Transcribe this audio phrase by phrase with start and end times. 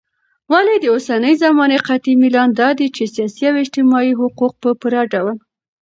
[0.51, 5.35] ولي داوسنۍ زماني قطعي ميلان دادى چې سياسي او اجتماعي حقوق په پوره ډول